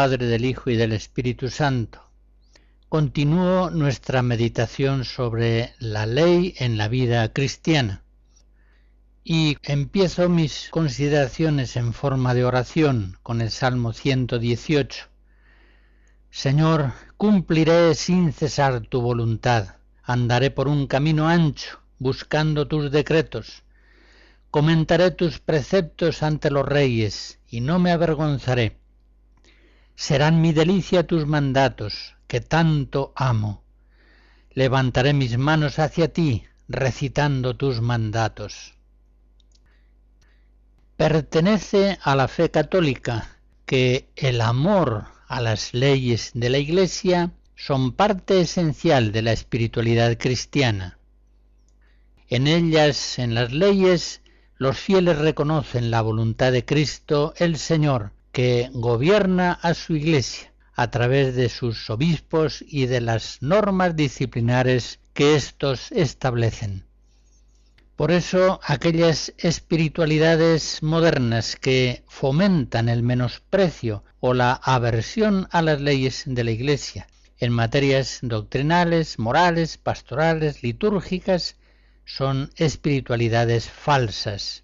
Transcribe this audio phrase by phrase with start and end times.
[0.00, 2.00] Padre, del Hijo y del Espíritu Santo.
[2.88, 8.04] Continúo nuestra meditación sobre la ley en la vida cristiana.
[9.24, 15.06] Y empiezo mis consideraciones en forma de oración con el Salmo 118.
[16.30, 23.64] Señor, cumpliré sin cesar tu voluntad, andaré por un camino ancho, buscando tus decretos.
[24.52, 28.77] Comentaré tus preceptos ante los reyes, y no me avergonzaré
[29.98, 33.64] serán mi delicia tus mandatos, que tanto amo.
[34.52, 38.74] Levantaré mis manos hacia ti, recitando tus mandatos.
[40.96, 47.90] Pertenece a la fe católica que el amor a las leyes de la Iglesia son
[47.90, 50.96] parte esencial de la espiritualidad cristiana.
[52.28, 54.22] En ellas, en las leyes,
[54.58, 60.92] los fieles reconocen la voluntad de Cristo el Señor, que gobierna a su Iglesia a
[60.92, 66.84] través de sus obispos y de las normas disciplinares que éstos establecen.
[67.96, 76.22] Por eso aquellas espiritualidades modernas que fomentan el menosprecio o la aversión a las leyes
[76.24, 81.56] de la Iglesia en materias doctrinales, morales, pastorales, litúrgicas,
[82.04, 84.62] son espiritualidades falsas.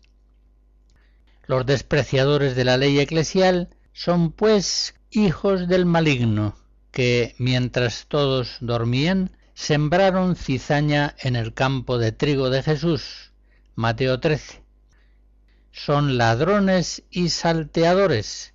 [1.46, 6.56] Los despreciadores de la ley eclesial son pues hijos del maligno,
[6.90, 13.32] que mientras todos dormían, sembraron cizaña en el campo de trigo de Jesús.
[13.74, 14.62] Mateo 13.
[15.70, 18.54] Son ladrones y salteadores,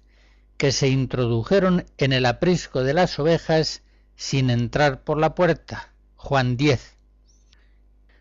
[0.58, 3.84] que se introdujeron en el aprisco de las ovejas
[4.16, 5.94] sin entrar por la puerta.
[6.16, 6.99] Juan 10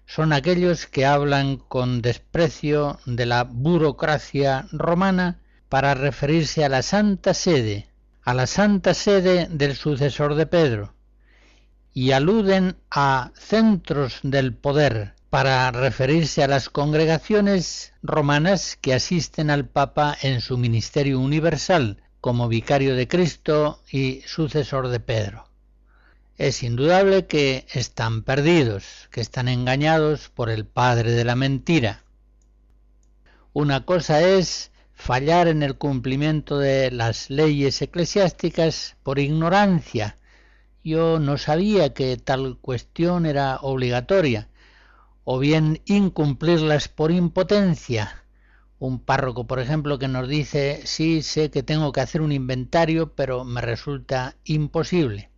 [0.08, 5.38] son aquellos que hablan con desprecio de la burocracia romana
[5.68, 7.88] para referirse a la Santa Sede,
[8.22, 10.94] a la Santa Sede del sucesor de Pedro,
[11.92, 19.68] y aluden a centros del poder para referirse a las congregaciones romanas que asisten al
[19.68, 25.47] Papa en su ministerio universal como vicario de Cristo y sucesor de Pedro
[26.38, 32.04] es indudable que están perdidos, que están engañados por el padre de la mentira.
[33.52, 40.16] Una cosa es fallar en el cumplimiento de las leyes eclesiásticas por ignorancia.
[40.84, 44.48] Yo no sabía que tal cuestión era obligatoria,
[45.24, 48.22] o bien incumplirlas por impotencia.
[48.78, 53.12] Un párroco, por ejemplo, que nos dice, sí, sé que tengo que hacer un inventario,
[53.16, 55.32] pero me resulta imposible.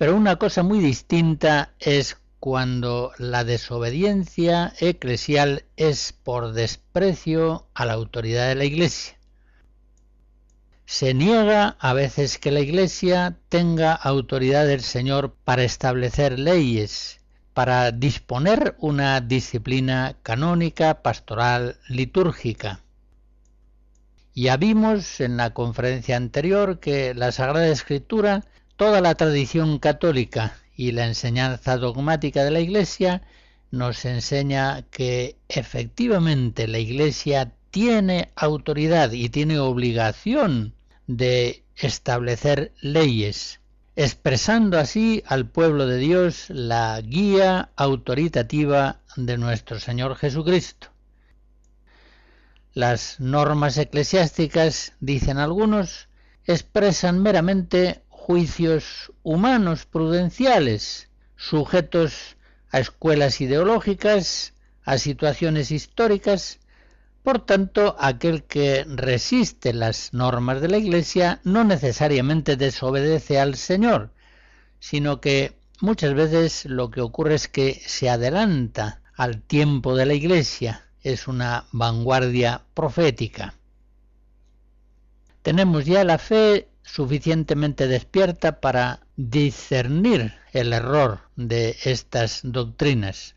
[0.00, 7.92] Pero una cosa muy distinta es cuando la desobediencia eclesial es por desprecio a la
[7.92, 9.18] autoridad de la Iglesia.
[10.86, 17.20] Se niega a veces que la Iglesia tenga autoridad del Señor para establecer leyes,
[17.52, 22.80] para disponer una disciplina canónica, pastoral, litúrgica.
[24.34, 28.46] Ya vimos en la conferencia anterior que la Sagrada Escritura
[28.80, 33.20] Toda la tradición católica y la enseñanza dogmática de la Iglesia
[33.70, 40.72] nos enseña que efectivamente la Iglesia tiene autoridad y tiene obligación
[41.06, 43.60] de establecer leyes,
[43.96, 50.88] expresando así al pueblo de Dios la guía autoritativa de nuestro Señor Jesucristo.
[52.72, 56.08] Las normas eclesiásticas, dicen algunos,
[56.46, 58.00] expresan meramente
[58.30, 62.36] juicios humanos prudenciales, sujetos
[62.70, 64.54] a escuelas ideológicas,
[64.84, 66.60] a situaciones históricas.
[67.24, 74.12] Por tanto, aquel que resiste las normas de la Iglesia no necesariamente desobedece al Señor,
[74.78, 80.14] sino que muchas veces lo que ocurre es que se adelanta al tiempo de la
[80.14, 83.54] Iglesia, es una vanguardia profética.
[85.42, 93.36] Tenemos ya la fe suficientemente despierta para discernir el error de estas doctrinas.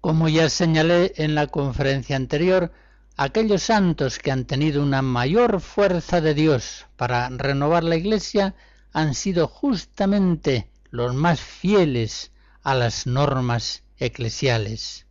[0.00, 2.72] Como ya señalé en la conferencia anterior,
[3.16, 8.54] aquellos santos que han tenido una mayor fuerza de Dios para renovar la Iglesia
[8.92, 12.30] han sido justamente los más fieles
[12.62, 15.06] a las normas eclesiales.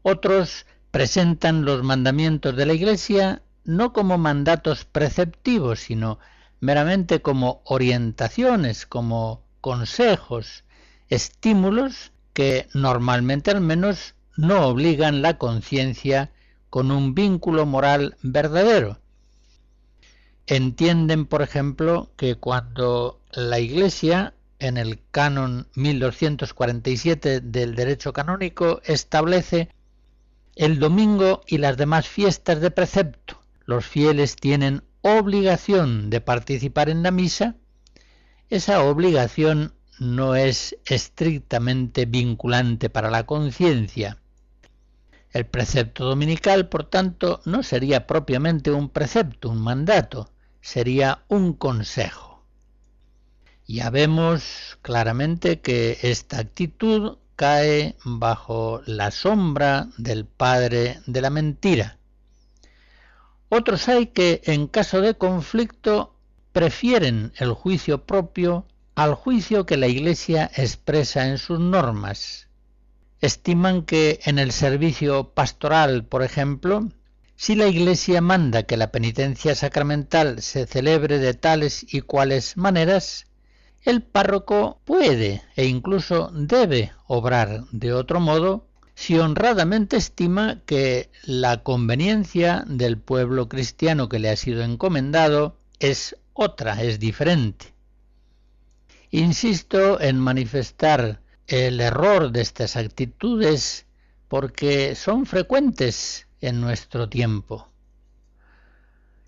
[0.00, 6.18] Otros presentan los mandamientos de la Iglesia no como mandatos preceptivos, sino
[6.60, 10.64] meramente como orientaciones, como consejos,
[11.08, 16.30] estímulos que normalmente al menos no obligan la conciencia
[16.70, 19.00] con un vínculo moral verdadero.
[20.46, 29.70] Entienden, por ejemplo, que cuando la Iglesia, en el canon 1247 del derecho canónico, establece
[30.54, 37.02] el domingo y las demás fiestas de precepto, los fieles tienen obligación de participar en
[37.02, 37.56] la misa,
[38.48, 44.18] esa obligación no es estrictamente vinculante para la conciencia.
[45.32, 50.30] El precepto dominical, por tanto, no sería propiamente un precepto, un mandato,
[50.60, 52.44] sería un consejo.
[53.66, 61.98] Ya vemos claramente que esta actitud cae bajo la sombra del padre de la mentira.
[63.48, 66.14] Otros hay que, en caso de conflicto,
[66.52, 72.48] prefieren el juicio propio al juicio que la Iglesia expresa en sus normas.
[73.20, 76.88] Estiman que en el servicio pastoral, por ejemplo,
[77.36, 83.26] si la Iglesia manda que la penitencia sacramental se celebre de tales y cuales maneras,
[83.82, 88.65] el párroco puede e incluso debe obrar de otro modo
[88.96, 96.16] si honradamente estima que la conveniencia del pueblo cristiano que le ha sido encomendado es
[96.32, 97.74] otra, es diferente.
[99.10, 103.84] Insisto en manifestar el error de estas actitudes
[104.28, 107.68] porque son frecuentes en nuestro tiempo.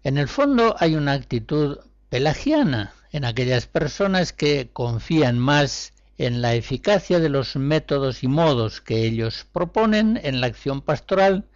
[0.02, 1.78] En el fondo hay una actitud
[2.08, 8.80] pelagiana en aquellas personas que confían más en la eficacia de los métodos y modos
[8.80, 11.46] que ellos proponen en la acción pastoral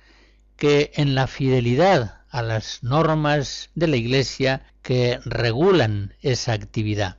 [0.56, 7.18] que en la fidelidad a las normas de la Iglesia que regulan esa actividad.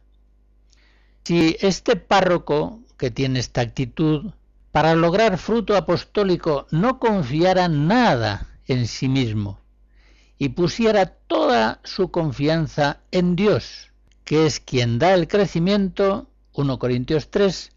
[1.23, 4.31] Si este párroco que tiene esta actitud,
[4.71, 9.59] para lograr fruto apostólico, no confiara nada en sí mismo
[10.39, 13.91] y pusiera toda su confianza en Dios,
[14.23, 17.71] que es quien da el crecimiento, 1 Corintios 3,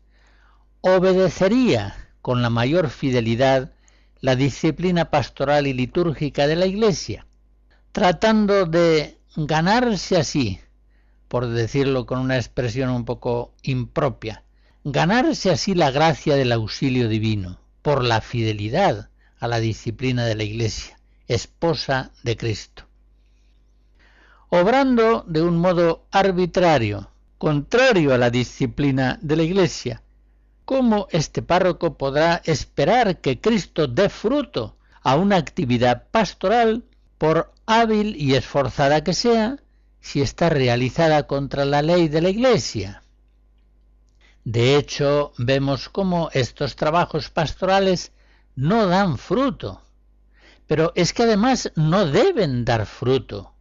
[0.80, 3.72] obedecería con la mayor fidelidad
[4.20, 7.26] la disciplina pastoral y litúrgica de la Iglesia,
[7.92, 10.60] tratando de ganarse así
[11.28, 14.44] por decirlo con una expresión un poco impropia,
[14.84, 20.44] ganarse así la gracia del auxilio divino, por la fidelidad a la disciplina de la
[20.44, 22.84] Iglesia, esposa de Cristo.
[24.48, 30.02] Obrando de un modo arbitrario, contrario a la disciplina de la Iglesia,
[30.64, 36.84] ¿cómo este párroco podrá esperar que Cristo dé fruto a una actividad pastoral,
[37.18, 39.58] por hábil y esforzada que sea,
[40.00, 43.02] si está realizada contra la ley de la Iglesia.
[44.44, 48.12] De hecho, vemos cómo estos trabajos pastorales
[48.54, 49.82] no dan fruto.
[50.68, 53.52] Pero es que además no deben dar fruto.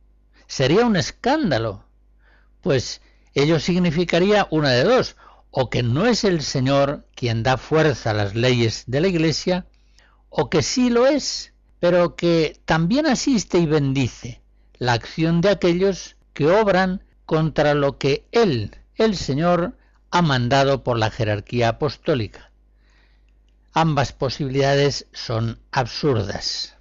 [0.45, 1.83] Sería un escándalo.
[2.61, 3.01] Pues
[3.35, 5.17] ello significaría una de dos,
[5.51, 9.67] o que no es el Señor quien da fuerza a las leyes de la Iglesia,
[10.29, 14.41] o que sí lo es, pero que también asiste y bendice
[14.77, 19.77] la acción de aquellos que obran contra lo que Él, el Señor,
[20.11, 22.51] ha mandado por la jerarquía apostólica.
[23.73, 26.77] Ambas posibilidades son absurdas.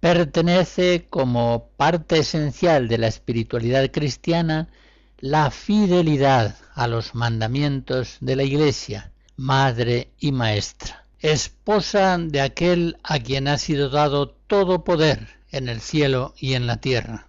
[0.00, 4.68] Pertenece como parte esencial de la espiritualidad cristiana
[5.18, 13.18] la fidelidad a los mandamientos de la Iglesia, madre y maestra, esposa de aquel a
[13.18, 17.26] quien ha sido dado todo poder en el cielo y en la tierra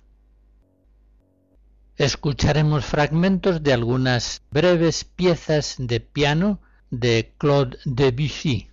[1.98, 6.60] escucharemos fragmentos de algunas breves piezas de piano
[6.92, 8.70] de Claude Debussy.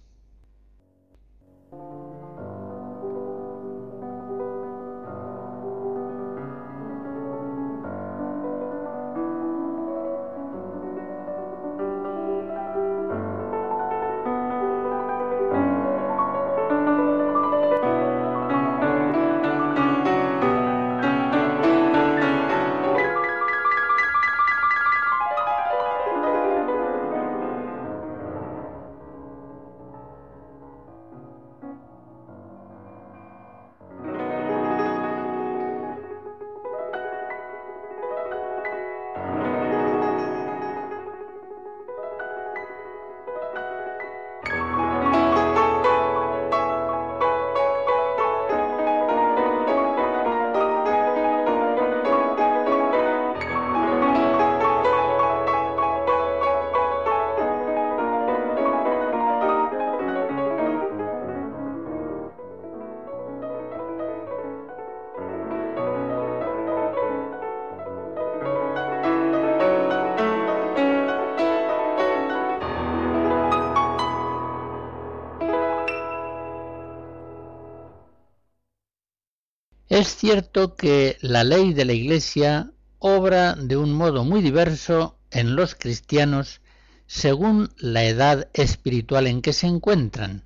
[79.95, 85.55] Es cierto que la ley de la Iglesia obra de un modo muy diverso en
[85.55, 86.61] los cristianos
[87.07, 90.43] según la edad espiritual en que se encuentran.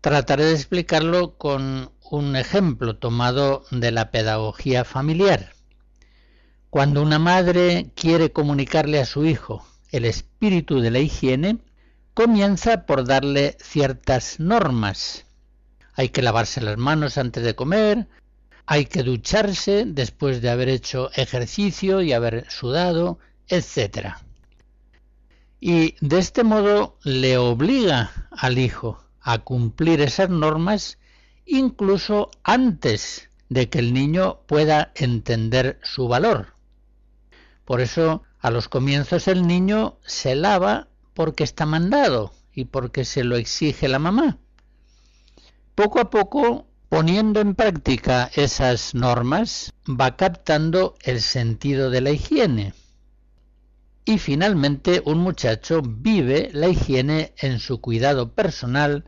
[0.00, 5.54] Trataré de explicarlo con un ejemplo tomado de la pedagogía familiar.
[6.70, 11.58] Cuando una madre quiere comunicarle a su hijo el espíritu de la higiene,
[12.14, 15.26] comienza por darle ciertas normas.
[15.94, 18.06] Hay que lavarse las manos antes de comer,
[18.66, 23.18] hay que ducharse después de haber hecho ejercicio y haber sudado,
[23.48, 24.16] etc.
[25.60, 30.98] Y de este modo le obliga al hijo a cumplir esas normas
[31.46, 36.54] incluso antes de que el niño pueda entender su valor.
[37.64, 43.22] Por eso a los comienzos el niño se lava porque está mandado y porque se
[43.22, 44.38] lo exige la mamá.
[45.74, 52.74] Poco a poco Poniendo en práctica esas normas, va captando el sentido de la higiene.
[54.04, 59.04] Y finalmente un muchacho vive la higiene en su cuidado personal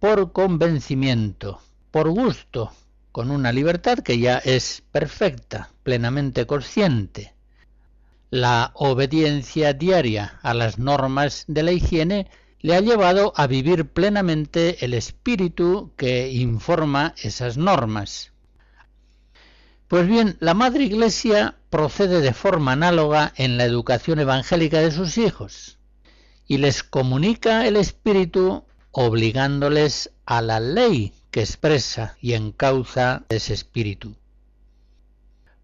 [0.00, 1.60] por convencimiento,
[1.92, 2.72] por gusto,
[3.12, 7.34] con una libertad que ya es perfecta, plenamente consciente.
[8.30, 12.28] La obediencia diaria a las normas de la higiene
[12.62, 18.32] le ha llevado a vivir plenamente el espíritu que informa esas normas.
[19.88, 25.18] Pues bien, la Madre Iglesia procede de forma análoga en la educación evangélica de sus
[25.18, 25.78] hijos
[26.46, 34.14] y les comunica el espíritu obligándoles a la ley que expresa y encauza ese espíritu.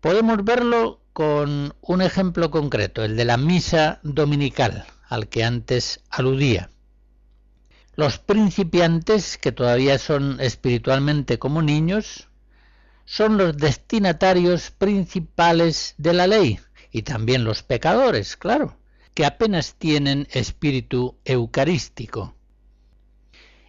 [0.00, 6.70] Podemos verlo con un ejemplo concreto, el de la misa dominical, al que antes aludía.
[7.98, 12.28] Los principiantes, que todavía son espiritualmente como niños,
[13.04, 16.60] son los destinatarios principales de la ley,
[16.92, 18.76] y también los pecadores, claro,
[19.14, 22.36] que apenas tienen espíritu eucarístico.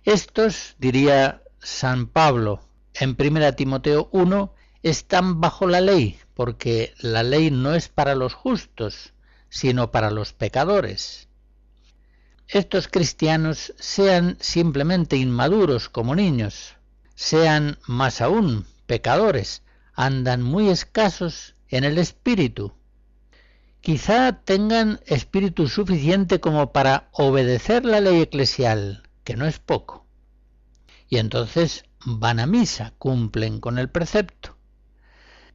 [0.03, 2.61] Estos, diría San Pablo
[2.93, 8.35] en 1 Timoteo 1, están bajo la ley, porque la ley no es para los
[8.35, 9.15] justos,
[9.49, 11.28] sino para los pecadores
[12.49, 16.75] estos cristianos sean simplemente inmaduros como niños,
[17.13, 19.61] sean más aún pecadores,
[19.93, 22.73] andan muy escasos en el espíritu.
[23.81, 30.07] Quizá tengan espíritu suficiente como para obedecer la ley eclesial, que no es poco.
[31.07, 34.57] Y entonces van a misa, cumplen con el precepto.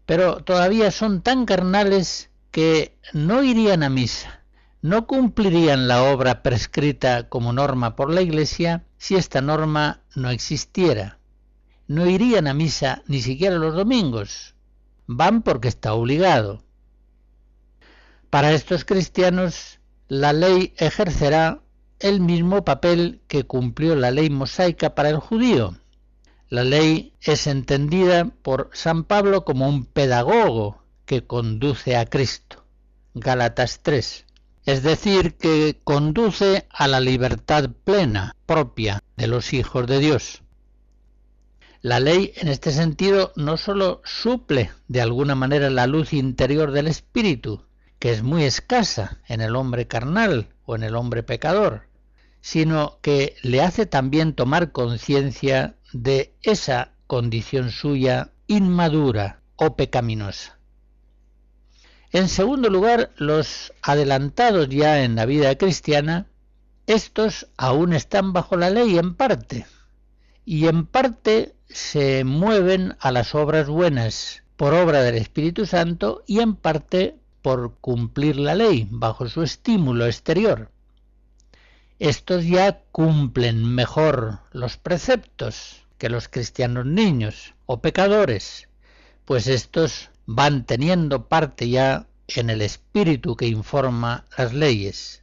[0.06, 4.43] Pero todavía son tan carnales que no irían a misa
[4.84, 11.18] no cumplirían la obra prescrita como norma por la Iglesia si esta norma no existiera.
[11.86, 14.54] No irían a misa ni siquiera los domingos.
[15.06, 16.64] Van porque está obligado.
[18.28, 21.62] Para estos cristianos, la ley ejercerá
[21.98, 25.78] el mismo papel que cumplió la ley mosaica para el judío.
[26.50, 32.66] La ley es entendida por San Pablo como un pedagogo que conduce a Cristo.
[33.14, 34.26] Gálatas 3
[34.66, 40.42] es decir, que conduce a la libertad plena propia de los hijos de Dios.
[41.82, 46.86] La ley en este sentido no sólo suple de alguna manera la luz interior del
[46.86, 47.66] espíritu,
[47.98, 51.82] que es muy escasa en el hombre carnal o en el hombre pecador,
[52.40, 60.58] sino que le hace también tomar conciencia de esa condición suya inmadura o pecaminosa.
[62.14, 66.28] En segundo lugar, los adelantados ya en la vida cristiana,
[66.86, 69.66] estos aún están bajo la ley en parte,
[70.44, 76.38] y en parte se mueven a las obras buenas por obra del Espíritu Santo y
[76.38, 80.70] en parte por cumplir la ley bajo su estímulo exterior.
[81.98, 88.68] Estos ya cumplen mejor los preceptos que los cristianos niños o pecadores,
[89.24, 95.22] pues estos van teniendo parte ya en el espíritu que informa las leyes.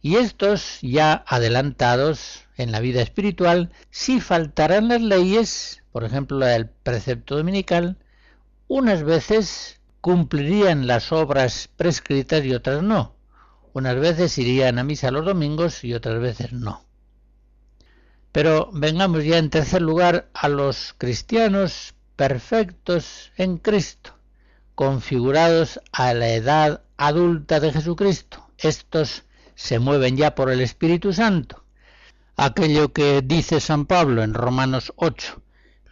[0.00, 6.48] Y estos ya adelantados en la vida espiritual, si faltarán las leyes, por ejemplo la
[6.48, 7.98] del precepto dominical,
[8.68, 13.16] unas veces cumplirían las obras prescritas y otras no.
[13.72, 16.84] Unas veces irían a misa los domingos y otras veces no.
[18.32, 24.18] Pero vengamos ya en tercer lugar a los cristianos perfectos en Cristo,
[24.74, 28.44] configurados a la edad adulta de Jesucristo.
[28.58, 29.22] Estos
[29.54, 31.64] se mueven ya por el Espíritu Santo.
[32.36, 35.40] Aquello que dice San Pablo en Romanos 8,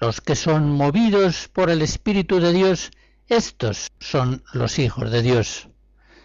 [0.00, 2.90] Los que son movidos por el Espíritu de Dios,
[3.28, 5.68] estos son los hijos de Dios.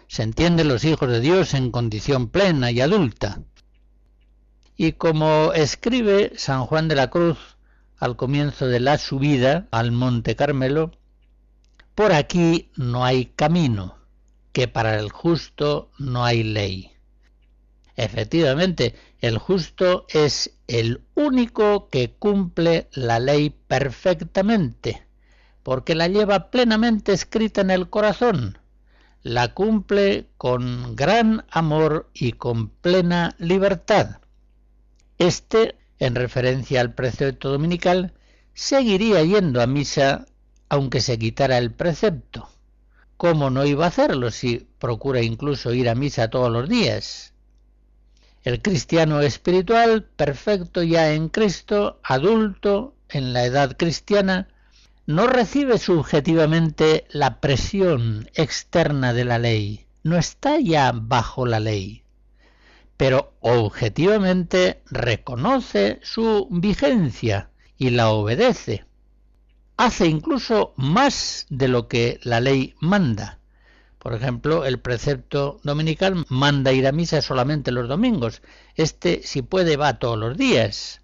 [0.08, 3.40] Se entiende los hijos de Dios en condición plena y adulta.
[4.76, 7.38] Y como escribe San Juan de la Cruz
[8.02, 10.90] al comienzo de la subida al Monte Carmelo,
[11.94, 13.96] por aquí no hay camino,
[14.50, 16.90] que para el justo no hay ley.
[17.94, 25.06] Efectivamente, el justo es el único que cumple la ley perfectamente,
[25.62, 28.58] porque la lleva plenamente escrita en el corazón,
[29.22, 34.18] la cumple con gran amor y con plena libertad.
[35.18, 38.12] Este, en referencia al precepto dominical,
[38.54, 40.26] seguiría yendo a misa
[40.68, 42.48] aunque se quitara el precepto.
[43.16, 47.34] ¿Cómo no iba a hacerlo si procura incluso ir a misa todos los días?
[48.42, 54.48] El cristiano espiritual, perfecto ya en Cristo, adulto en la edad cristiana,
[55.06, 62.01] no recibe subjetivamente la presión externa de la ley, no está ya bajo la ley
[63.02, 68.84] pero objetivamente reconoce su vigencia y la obedece.
[69.76, 73.40] Hace incluso más de lo que la ley manda.
[73.98, 78.40] Por ejemplo, el precepto dominical manda ir a misa solamente los domingos.
[78.76, 81.00] Este, si puede, va todos los días.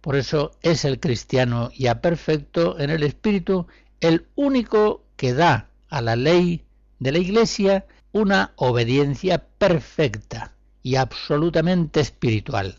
[0.00, 3.66] Por eso es el cristiano ya perfecto en el espíritu
[3.98, 6.64] el único que da a la ley
[7.00, 12.76] de la Iglesia una obediencia perfecta y absolutamente espiritual.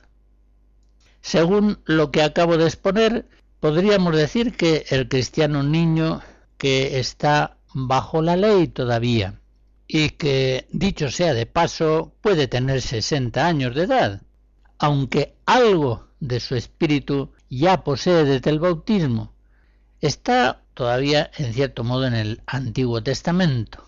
[1.21, 3.27] Según lo que acabo de exponer,
[3.59, 6.21] podríamos decir que el cristiano niño
[6.57, 9.41] que está bajo la ley todavía
[9.87, 14.21] y que, dicho sea de paso, puede tener 60 años de edad,
[14.77, 19.33] aunque algo de su espíritu ya posee desde el bautismo,
[19.99, 23.85] está todavía en cierto modo en el Antiguo Testamento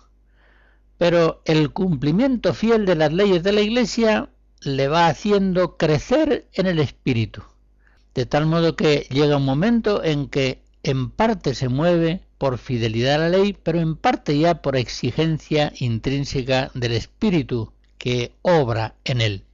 [0.98, 4.30] pero el cumplimiento fiel de las leyes de la Iglesia
[4.60, 7.42] le va haciendo crecer en el espíritu,
[8.14, 13.14] de tal modo que llega un momento en que en parte se mueve por fidelidad
[13.14, 19.20] a la ley, pero en parte ya por exigencia intrínseca del espíritu que obra en
[19.20, 19.44] él.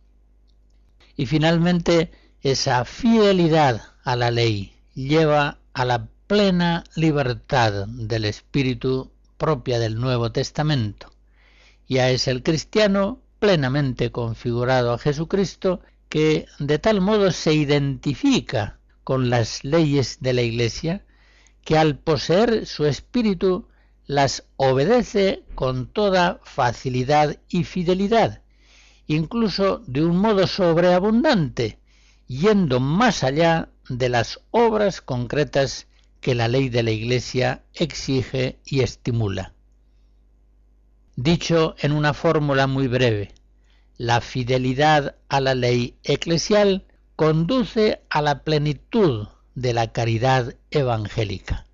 [1.17, 2.11] Y finalmente
[2.43, 10.33] esa fidelidad a la ley lleva a la plena libertad del espíritu propia del Nuevo
[10.33, 11.14] Testamento
[11.89, 19.31] ya es el cristiano plenamente configurado a Jesucristo que de tal modo se identifica con
[19.31, 21.05] las leyes de la Iglesia
[21.65, 23.69] que al poseer su espíritu
[24.07, 28.43] las obedece con toda facilidad y fidelidad,
[29.07, 31.79] incluso de un modo sobreabundante,
[32.27, 35.87] yendo más allá de las obras concretas
[36.21, 39.54] que la ley de la Iglesia exige y estimula.
[41.17, 43.33] Dicho en una fórmula muy breve,
[43.97, 51.67] la fidelidad a la ley eclesial conduce a la plenitud de la caridad evangélica.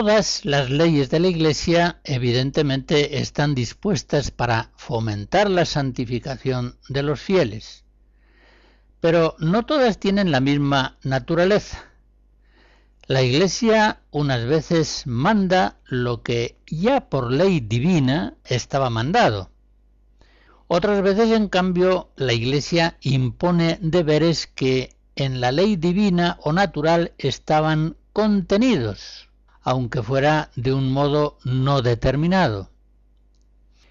[0.00, 7.20] Todas las leyes de la Iglesia evidentemente están dispuestas para fomentar la santificación de los
[7.20, 7.84] fieles,
[9.00, 11.84] pero no todas tienen la misma naturaleza.
[13.08, 19.50] La Iglesia unas veces manda lo que ya por ley divina estaba mandado.
[20.66, 27.12] Otras veces, en cambio, la Iglesia impone deberes que en la ley divina o natural
[27.18, 29.28] estaban contenidos,
[29.62, 32.70] aunque fuera de un modo no determinado.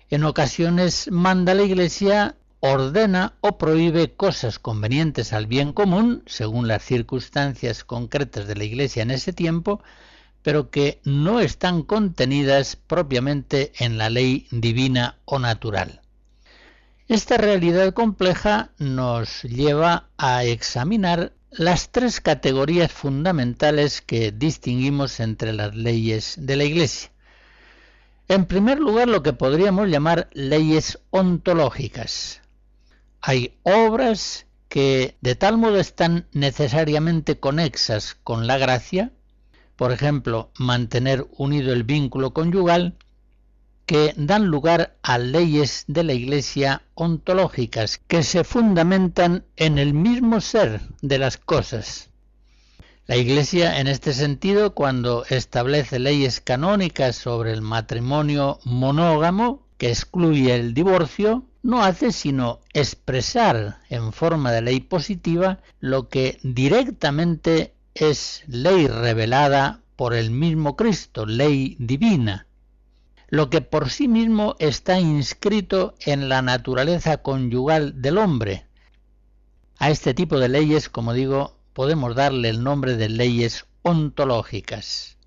[0.10, 6.84] En ocasiones manda la Iglesia ordena o prohíbe cosas convenientes al bien común, según las
[6.84, 9.82] circunstancias concretas de la Iglesia en ese tiempo,
[10.42, 16.02] pero que no están contenidas propiamente en la ley divina o natural.
[17.08, 25.76] Esta realidad compleja nos lleva a examinar las tres categorías fundamentales que distinguimos entre las
[25.76, 27.12] leyes de la Iglesia.
[28.28, 32.42] En primer lugar, lo que podríamos llamar leyes ontológicas,
[33.22, 39.12] hay obras que de tal modo están necesariamente conexas con la gracia,
[39.76, 42.96] por ejemplo, mantener unido el vínculo conyugal,
[43.90, 50.42] que dan lugar a leyes de la Iglesia ontológicas que se fundamentan en el mismo
[50.42, 52.12] ser de las cosas.
[53.08, 60.54] La Iglesia, en este sentido, cuando establece leyes canónicas sobre el matrimonio monógamo, que excluye
[60.54, 68.44] el divorcio, no hace sino expresar en forma de ley positiva lo que directamente es
[68.46, 72.46] ley revelada por el mismo Cristo, ley divina,
[73.30, 78.66] lo que por sí mismo está inscrito en la naturaleza conyugal del hombre.
[79.78, 85.18] A este tipo de leyes, como digo, podemos darle el nombre de leyes ontológicas.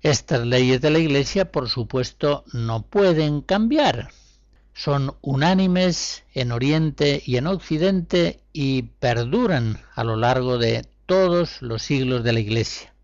[0.00, 4.10] Estas leyes de la Iglesia, por supuesto, no pueden cambiar
[4.74, 11.82] son unánimes en Oriente y en Occidente y perduran a lo largo de todos los
[11.82, 12.94] siglos de la Iglesia.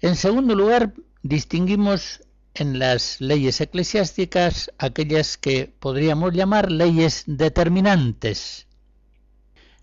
[0.00, 2.22] En segundo lugar, distinguimos
[2.54, 8.66] en las leyes eclesiásticas aquellas que podríamos llamar leyes determinantes.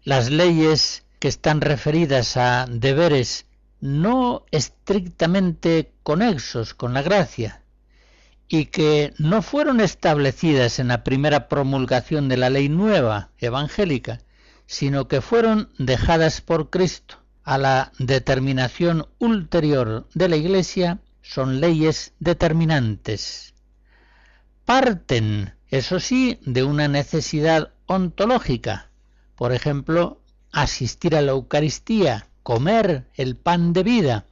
[0.03, 3.45] Las leyes que están referidas a deberes
[3.81, 7.63] no estrictamente conexos con la gracia,
[8.49, 14.21] y que no fueron establecidas en la primera promulgación de la ley nueva evangélica,
[14.65, 20.99] sino que fueron dejadas por Cristo a la determinación ulterior de la Iglesia,
[21.29, 23.53] son leyes determinantes.
[24.65, 28.89] Parten, eso sí, de una necesidad ontológica,
[29.35, 34.25] por ejemplo, asistir a la Eucaristía, comer el pan de vida,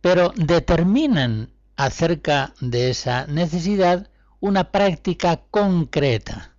[0.00, 6.56] pero determinan acerca de esa necesidad una práctica concreta.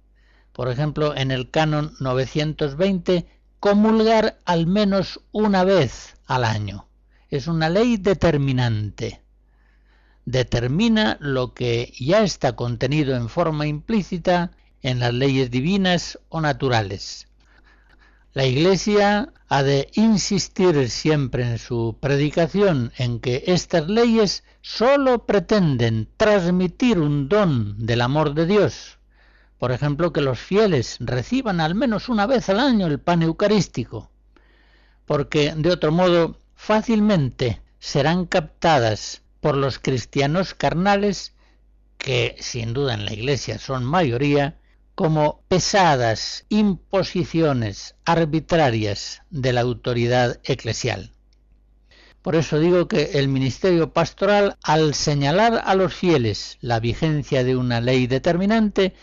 [0.53, 3.27] Por ejemplo, en el canon 920,
[3.59, 6.87] comulgar al menos una vez al año.
[7.29, 9.20] Es una ley determinante.
[10.25, 17.27] Determina lo que ya está contenido en forma implícita en las leyes divinas o naturales.
[18.33, 26.07] La Iglesia ha de insistir siempre en su predicación en que estas leyes sólo pretenden
[26.15, 28.99] transmitir un don del amor de Dios.
[29.57, 34.09] Por ejemplo, que los fieles reciban al menos una vez al año el pan eucarístico,
[35.05, 41.33] porque de otro modo fácilmente serán captadas por los cristianos carnales,
[41.97, 44.57] que sin duda en la Iglesia son mayoría,
[44.95, 51.11] como pesadas imposiciones arbitrarias de la autoridad eclesial.
[52.21, 57.55] Por eso digo que el ministerio pastoral, al señalar a los fieles la vigencia de
[57.55, 58.93] una ley determinante,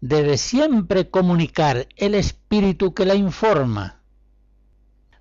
[0.00, 3.97] debe siempre comunicar el espíritu que la informa.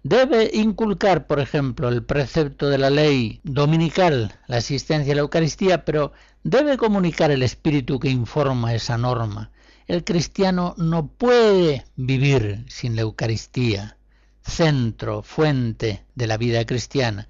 [0.09, 5.83] Debe inculcar, por ejemplo, el precepto de la ley dominical, la asistencia a la Eucaristía,
[5.83, 9.51] pero debe comunicar el espíritu que informa esa norma.
[9.85, 13.97] El cristiano no puede vivir sin la Eucaristía,
[14.41, 17.27] centro, fuente de la vida cristiana.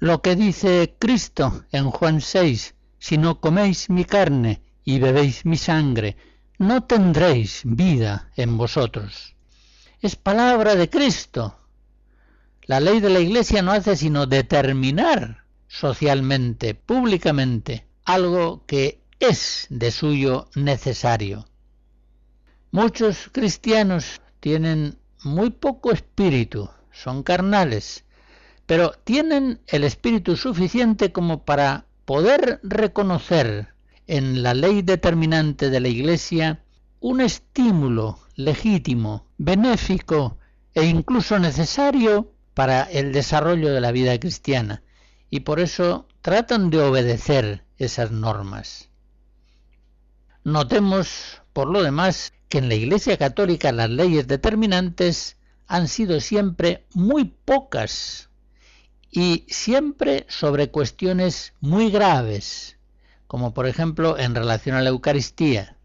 [0.00, 5.56] Lo que dice Cristo en Juan 6, si no coméis mi carne y bebéis mi
[5.56, 6.16] sangre,
[6.58, 9.36] no tendréis vida en vosotros.
[10.00, 11.54] Es palabra de Cristo.
[12.68, 19.90] La ley de la Iglesia no hace sino determinar socialmente, públicamente, algo que es de
[19.90, 21.48] suyo necesario.
[22.70, 28.04] Muchos cristianos tienen muy poco espíritu, son carnales,
[28.66, 33.68] pero tienen el espíritu suficiente como para poder reconocer
[34.06, 36.62] en la ley determinante de la Iglesia
[37.00, 40.36] un estímulo legítimo, benéfico
[40.74, 44.82] e incluso necesario para el desarrollo de la vida cristiana
[45.30, 48.88] y por eso tratan de obedecer esas normas.
[50.42, 55.36] Notemos, por lo demás, que en la Iglesia Católica las leyes determinantes
[55.68, 58.28] han sido siempre muy pocas
[59.08, 62.76] y siempre sobre cuestiones muy graves,
[63.28, 65.76] como por ejemplo en relación a la Eucaristía.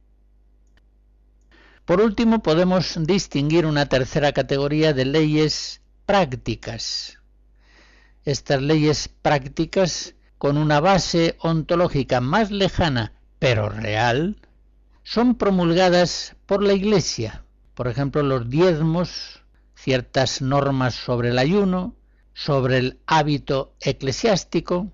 [1.86, 7.20] Por último, podemos distinguir una tercera categoría de leyes prácticas.
[8.26, 14.38] Estas leyes prácticas, con una base ontológica más lejana, pero real,
[15.04, 17.44] son promulgadas por la Iglesia.
[17.74, 19.42] Por ejemplo, los diezmos,
[19.76, 21.96] ciertas normas sobre el ayuno,
[22.34, 24.92] sobre el hábito eclesiástico,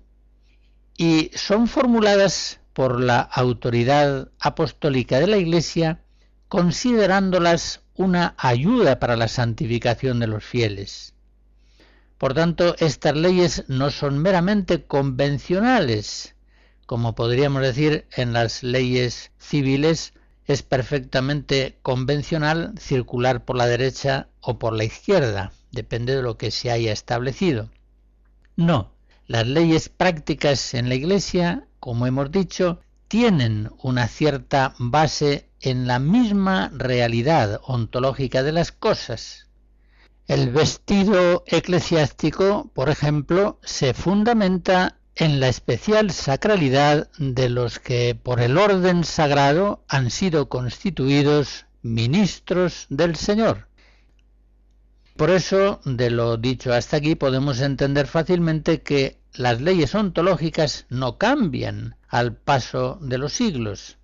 [0.96, 6.02] y son formuladas por la autoridad apostólica de la Iglesia,
[6.48, 11.12] considerándolas una ayuda para la santificación de los fieles.
[12.16, 16.34] Por tanto, estas leyes no son meramente convencionales,
[16.86, 20.14] como podríamos decir en las leyes civiles,
[20.46, 26.50] es perfectamente convencional circular por la derecha o por la izquierda, depende de lo que
[26.50, 27.68] se haya establecido.
[28.56, 28.94] No,
[29.26, 35.98] las leyes prácticas en la Iglesia, como hemos dicho, tienen una cierta base en la
[35.98, 39.46] misma realidad ontológica de las cosas.
[40.26, 48.40] El vestido eclesiástico, por ejemplo, se fundamenta en la especial sacralidad de los que por
[48.40, 53.68] el orden sagrado han sido constituidos ministros del Señor.
[55.16, 61.18] Por eso, de lo dicho hasta aquí, podemos entender fácilmente que las leyes ontológicas no
[61.18, 63.98] cambian al paso de los siglos.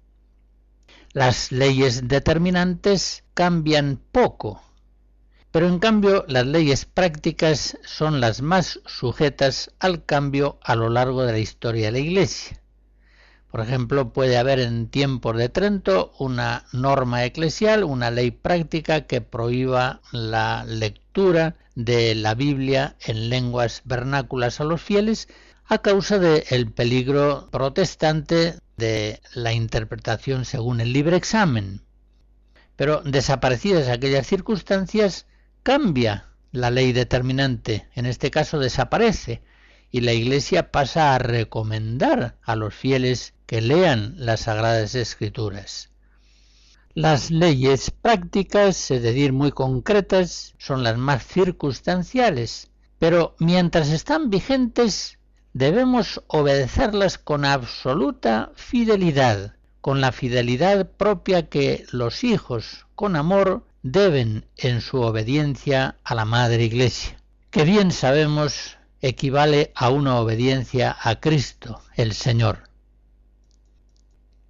[1.17, 4.63] Las leyes determinantes cambian poco,
[5.51, 11.23] pero en cambio las leyes prácticas son las más sujetas al cambio a lo largo
[11.23, 12.61] de la historia de la Iglesia.
[13.51, 19.23] Por ejemplo, puede haber en tiempos de Trento una norma eclesial, una ley práctica que
[19.23, 25.29] prohíba la lectura de la Biblia en lenguas vernáculas a los fieles
[25.65, 31.83] a causa del peligro protestante de la interpretación según el libre examen.
[32.77, 35.27] Pero desaparecidas aquellas circunstancias,
[35.63, 39.43] cambia la ley determinante, en este caso desaparece,
[39.91, 45.91] y la Iglesia pasa a recomendar a los fieles que lean las Sagradas Escrituras.
[46.95, 55.19] Las leyes prácticas, es decir, muy concretas, son las más circunstanciales, pero mientras están vigentes
[55.57, 64.45] debemos obedecerlas con absoluta fidelidad, con la fidelidad propia que los hijos, con amor, deben
[64.59, 67.17] en su obediencia a la Madre Iglesia,
[67.51, 72.65] que bien sabemos equivale a una obediencia a Cristo, el Señor.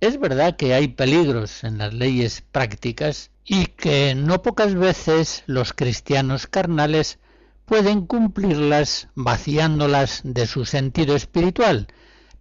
[0.00, 5.72] Es verdad que hay peligros en las leyes prácticas y que no pocas veces los
[5.72, 7.20] cristianos carnales
[7.66, 11.88] pueden cumplirlas vaciándolas de su sentido espiritual,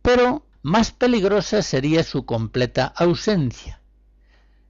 [0.02, 3.82] pero más peligrosa sería su completa ausencia.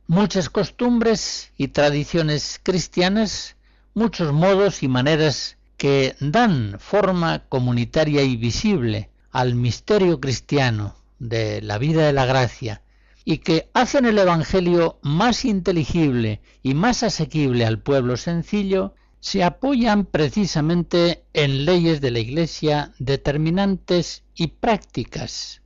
[0.08, 3.58] Muchas costumbres y tradiciones cristianas,
[3.94, 11.78] muchos modos y maneras que dan forma comunitaria y visible al misterio cristiano de la
[11.78, 12.82] vida de la gracia
[13.26, 18.94] y que hacen el Evangelio más inteligible y más asequible al pueblo sencillo,
[19.26, 25.64] se apoyan precisamente en leyes de la Iglesia determinantes y prácticas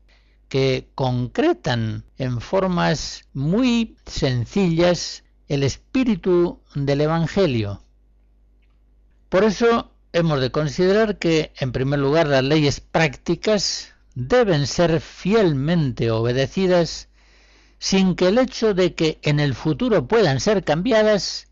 [0.48, 7.84] que concretan en formas muy sencillas el espíritu del Evangelio.
[9.28, 16.12] Por eso hemos de considerar que, en primer lugar, las leyes prácticas deben ser fielmente
[16.12, 17.10] obedecidas
[17.78, 21.50] sin que el hecho de que en el futuro puedan ser cambiadas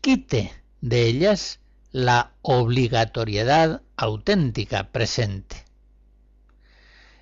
[0.00, 1.60] quite de ellas
[1.90, 5.64] la obligatoriedad auténtica presente.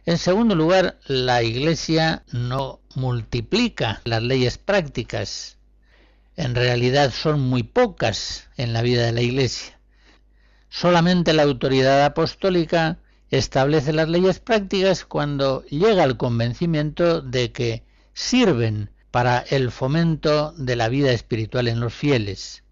[0.04, 5.58] En segundo lugar, la Iglesia no multiplica las leyes prácticas.
[6.36, 9.80] En realidad son muy pocas en la vida de la Iglesia.
[10.68, 12.98] Solamente la autoridad apostólica
[13.30, 20.76] establece las leyes prácticas cuando llega al convencimiento de que sirven para el fomento de
[20.76, 22.62] la vida espiritual en los fieles.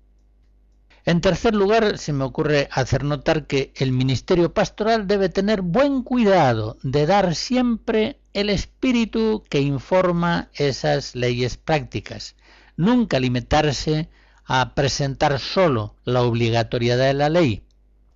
[1.06, 6.02] En tercer lugar, se me ocurre hacer notar que el ministerio pastoral debe tener buen
[6.02, 12.36] cuidado de dar siempre el espíritu que informa esas leyes prácticas,
[12.76, 14.08] nunca limitarse
[14.46, 17.64] a presentar sólo la obligatoriedad de la ley,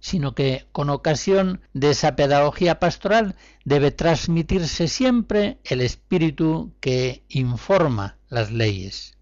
[0.01, 8.17] sino que con ocasión de esa pedagogía pastoral debe transmitirse siempre el espíritu que informa
[8.31, 9.19] las leyes.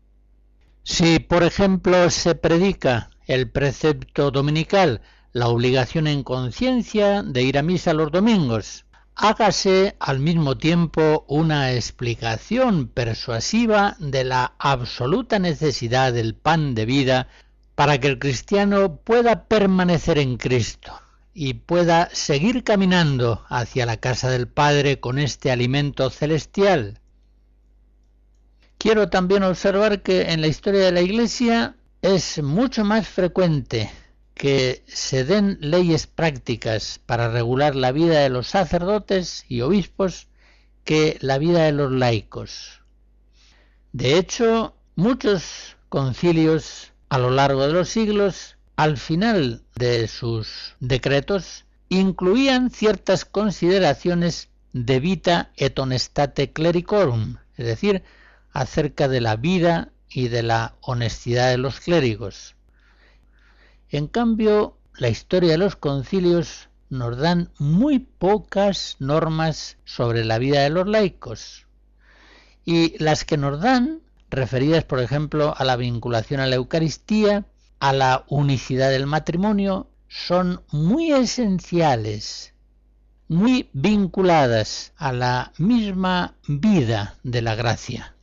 [0.85, 7.63] Si, por ejemplo, se predica el precepto dominical, la obligación en conciencia de ir a
[7.63, 8.87] misa los domingos,
[9.17, 17.29] hágase al mismo tiempo una explicación persuasiva de la absoluta necesidad del pan de vida
[17.75, 20.93] para que el cristiano pueda permanecer en Cristo
[21.35, 27.01] y pueda seguir caminando hacia la casa del Padre con este alimento celestial.
[28.79, 33.91] Quiero también observar que en la historia de la Iglesia es mucho más frecuente
[34.35, 40.29] que se den leyes prácticas para regular la vida de los sacerdotes y obispos
[40.85, 42.83] que la vida de los laicos.
[43.93, 51.65] De hecho, muchos concilios a lo largo de los siglos, al final de sus decretos,
[51.89, 58.05] incluían ciertas consideraciones de vita et honestate clericorum, es decir,
[58.53, 62.55] acerca de la vida y de la honestidad de los clérigos.
[63.91, 70.63] En cambio, la historia de los concilios nos dan muy pocas normas sobre la vida
[70.63, 71.67] de los laicos.
[72.65, 74.01] Y las que nos dan
[74.31, 77.45] referidas, por ejemplo, a la vinculación a la Eucaristía,
[77.79, 82.55] a la unicidad del matrimonio, son muy esenciales,
[83.29, 88.16] muy vinculadas a la misma vida de la gracia.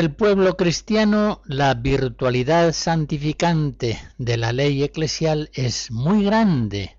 [0.00, 6.96] El pueblo cristiano, la virtualidad santificante de la ley eclesial es muy grande.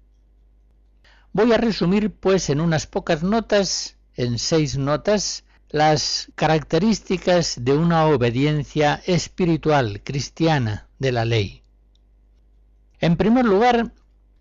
[1.34, 8.06] Voy a resumir, pues, en unas pocas notas, en seis notas, las características de una
[8.06, 11.64] obediencia espiritual cristiana de la ley.
[13.00, 13.94] En primer lugar,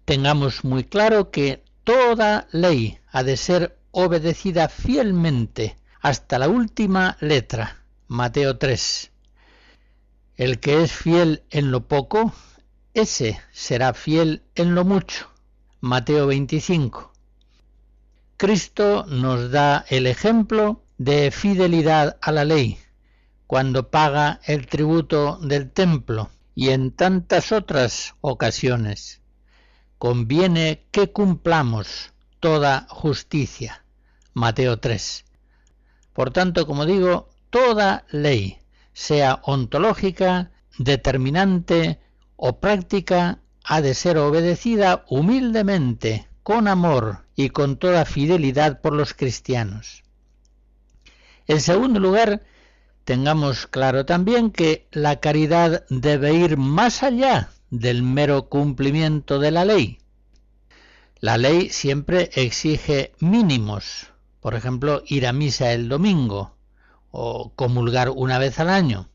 [0.04, 7.80] tengamos muy claro que toda ley ha de ser obedecida fielmente hasta la última letra
[8.12, 9.12] Mateo 3.
[10.34, 12.32] El que es fiel en lo poco,
[12.92, 15.28] ese será fiel en lo mucho.
[15.80, 17.12] Mateo 25.
[18.36, 22.80] Cristo nos da el ejemplo de fidelidad a la ley,
[23.46, 29.20] cuando paga el tributo del templo y en tantas otras ocasiones.
[29.98, 33.84] Conviene que cumplamos toda justicia.
[34.34, 35.24] Mateo 3.
[36.12, 38.59] Por tanto, como digo, toda ley,
[38.92, 41.98] sea ontológica, determinante
[42.36, 49.14] o práctica, ha de ser obedecida humildemente, con amor y con toda fidelidad por los
[49.14, 50.03] cristianos.
[51.46, 52.42] En segundo lugar,
[53.05, 59.64] tengamos claro también que la caridad debe ir más allá del mero cumplimiento de la
[59.64, 59.98] ley.
[61.20, 64.09] La ley siempre exige mínimos,
[64.40, 66.57] por ejemplo, ir a misa el domingo,
[67.11, 69.08] o comulgar una vez al año.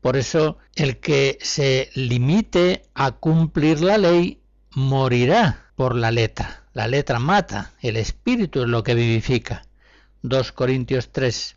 [0.00, 6.86] Por eso el que se limite a cumplir la ley morirá por la letra La
[6.86, 9.66] letra mata, el espíritu es lo que vivifica.
[10.22, 11.56] 2 Corintios 3.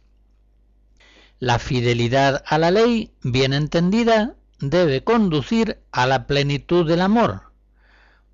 [1.40, 7.52] La fidelidad a la ley, bien entendida, debe conducir a la plenitud del amor.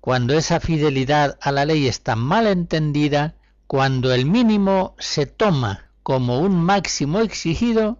[0.00, 3.34] Cuando esa fidelidad a la ley está mal entendida,
[3.66, 7.98] cuando el mínimo se toma como un máximo exigido,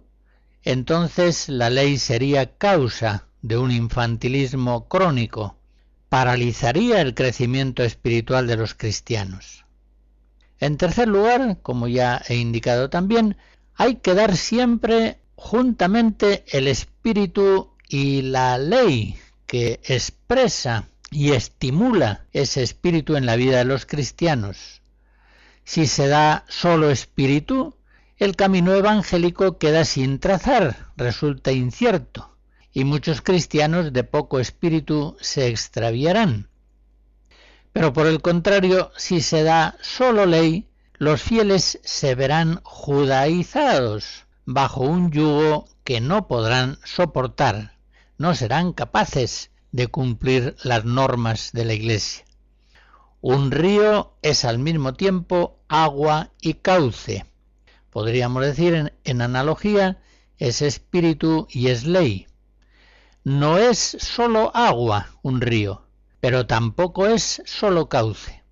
[0.63, 5.57] entonces la ley sería causa de un infantilismo crónico,
[6.07, 9.65] paralizaría el crecimiento espiritual de los cristianos.
[10.57, 13.35] En tercer lugar, como ya he indicado también,
[13.75, 22.63] hay que dar siempre juntamente el espíritu y la ley que expresa y estimula ese
[22.63, 24.81] espíritu en la vida de los cristianos.
[25.65, 27.76] Si se da solo espíritu,
[28.17, 32.35] el camino evangélico queda sin trazar, resulta incierto,
[32.73, 36.49] y muchos cristianos de poco espíritu se extraviarán.
[37.73, 44.81] Pero por el contrario, si se da solo ley, los fieles se verán judaizados bajo
[44.81, 47.77] un yugo que no podrán soportar,
[48.17, 52.25] no serán capaces de cumplir las normas de la Iglesia.
[53.21, 57.25] Un río es al mismo tiempo agua y cauce.
[57.97, 59.97] Podríamos decir en, analogía,
[60.37, 62.27] es espíritu y es ley.
[63.23, 65.87] No es sólo agua un río,
[66.19, 68.43] pero tampoco es sólo cauce.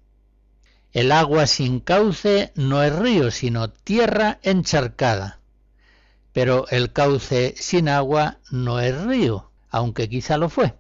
[0.94, 5.42] El agua sin cauce no es río, sino tierra encharcada.
[6.34, 10.74] Pero el cauce sin agua no es río, aunque quizá lo fue.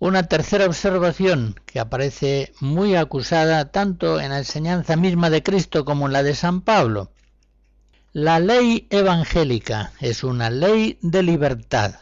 [0.00, 6.06] Una tercera observación que aparece muy acusada tanto en la enseñanza misma de Cristo como
[6.06, 7.10] en la de San Pablo.
[8.12, 11.96] La ley evangélica es una ley de libertad.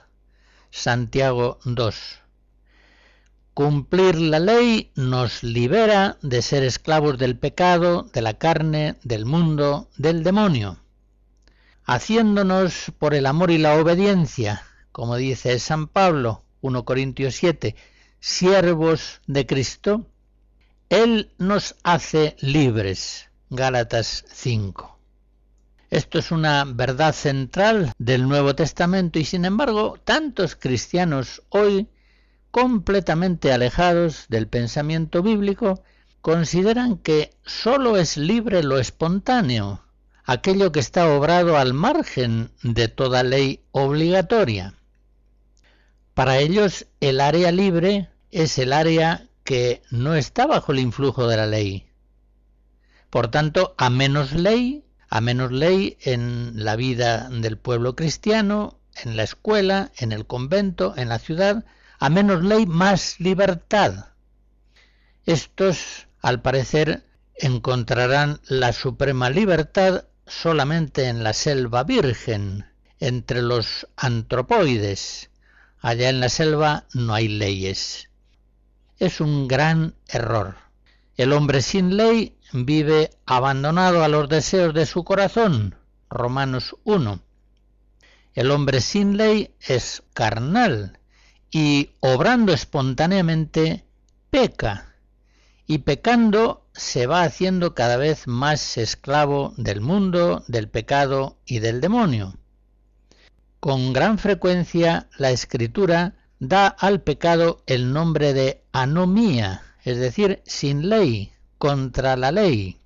[0.71, 1.97] Santiago 2.
[3.55, 9.89] Cumplir la ley nos libera de ser esclavos del pecado, de la carne, del mundo,
[9.97, 10.79] del demonio,
[11.85, 17.77] haciéndonos por el amor y la obediencia, como dice San Pablo, 1 Corintios 7,
[18.19, 20.05] siervos de Cristo,
[20.89, 23.31] Él nos hace libres.
[23.51, 24.99] Gálatas 5.
[25.91, 31.87] Esto es una verdad central del Nuevo Testamento y sin embargo tantos cristianos hoy,
[32.51, 35.85] completamente alejados del pensamiento bíblico,
[36.21, 39.83] consideran que sólo es libre lo espontáneo,
[40.25, 44.75] aquello que está obrado al margen de toda ley obligatoria.
[46.17, 51.37] Para ellos el área libre es el área que no está bajo el influjo de
[51.37, 51.91] la ley.
[53.11, 59.19] Por tanto, a menos ley, a menos ley en la vida del pueblo cristiano, en
[59.19, 61.67] la escuela, en el convento, en la ciudad,
[61.99, 64.07] a menos ley, más libertad.
[65.27, 67.05] Estos, al parecer,
[67.35, 72.65] encontrarán la suprema libertad solamente en la selva virgen,
[73.01, 75.29] entre los antropoides,
[75.89, 78.11] Allá en la selva no hay leyes.
[78.99, 80.57] Es un gran error.
[81.17, 85.77] El hombre sin ley vive abandonado a los deseos de su corazón.
[86.11, 87.21] Romanos 1.
[88.35, 90.99] El hombre sin ley es carnal
[91.53, 93.85] y obrando espontáneamente
[94.29, 94.97] peca
[95.69, 101.81] y pecando se va haciendo cada vez más esclavo del mundo, del pecado y del
[101.81, 102.35] demonio.
[103.61, 110.89] Con gran frecuencia la escritura da al pecado el nombre de anomía, es decir, sin
[110.89, 112.81] ley, contra la ley.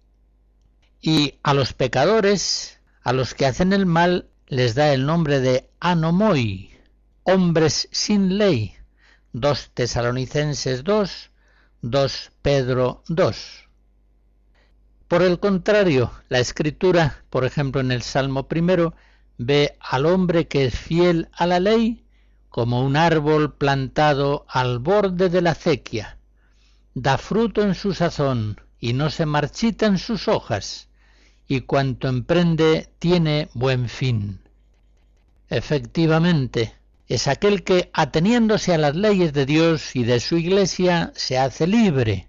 [1.00, 5.70] Y a los pecadores, a los que hacen el mal, les da el nombre de
[5.80, 6.70] anomoi,
[7.24, 8.74] hombres sin ley.
[9.32, 11.30] 2 Tesalonicenses 2,
[11.82, 13.68] 2 Pedro 2.
[15.06, 18.94] Por el contrario, la escritura, por ejemplo en el Salmo primero,
[19.42, 22.04] ve al hombre que es fiel a la ley
[22.50, 26.18] como un árbol plantado al borde de la acequia.
[26.92, 30.88] Da fruto en su sazón y no se marchitan sus hojas,
[31.48, 34.40] y cuanto emprende tiene buen fin.
[35.48, 36.74] Efectivamente,
[37.08, 41.66] es aquel que, ateniéndose a las leyes de Dios y de su Iglesia, se hace
[41.66, 42.28] libre,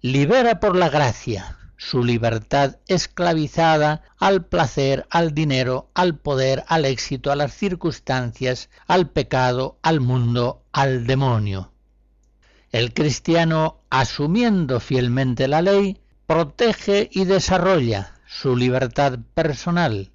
[0.00, 7.30] libera por la gracia, su libertad esclavizada al placer, al dinero, al poder, al éxito,
[7.30, 11.72] a las circunstancias, al pecado, al mundo, al demonio.
[12.72, 20.10] El cristiano, asumiendo fielmente la ley, protege y desarrolla su libertad personal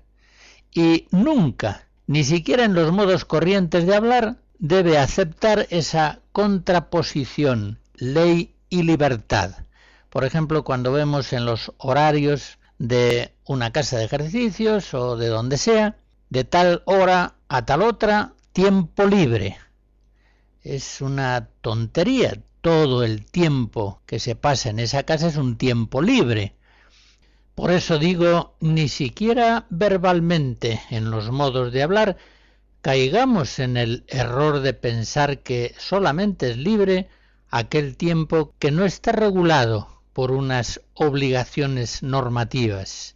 [0.73, 8.55] y nunca, ni siquiera en los modos corrientes de hablar, debe aceptar esa contraposición ley
[8.69, 9.60] y libertad
[10.11, 15.57] Por ejemplo, cuando vemos en los horarios de una casa de ejercicios o de donde
[15.57, 15.95] sea,
[16.29, 19.57] de tal hora a tal otra, tiempo libre.
[20.63, 22.33] Es una tontería.
[22.59, 26.55] Todo el tiempo que se pasa en esa casa es un tiempo libre.
[27.55, 32.17] Por eso digo, ni siquiera verbalmente en los modos de hablar,
[32.81, 37.07] caigamos en el error de pensar que solamente es libre
[37.49, 43.15] aquel tiempo que no está regulado por unas obligaciones normativas.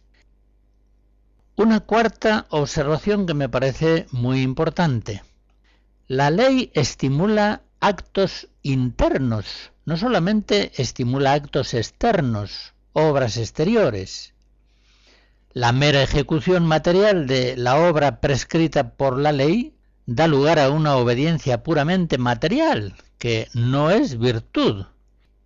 [1.56, 5.22] Una cuarta observación que me parece muy importante.
[6.06, 14.34] La ley estimula actos internos, no solamente estimula actos externos, obras exteriores.
[15.52, 19.74] La mera ejecución material de la obra prescrita por la ley
[20.06, 24.86] da lugar a una obediencia puramente material, que no es virtud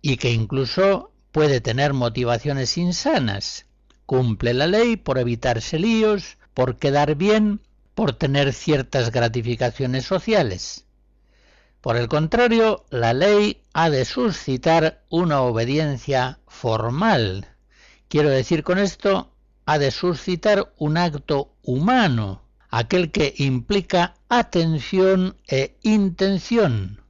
[0.01, 3.65] y que incluso puede tener motivaciones insanas.
[4.05, 7.61] Cumple la ley por evitarse líos, por quedar bien,
[7.95, 10.85] por tener ciertas gratificaciones sociales.
[11.81, 17.47] Por el contrario, la ley ha de suscitar una obediencia formal.
[18.07, 19.31] Quiero decir con esto
[19.65, 27.00] ha de suscitar un acto humano, aquel que implica atención e intención,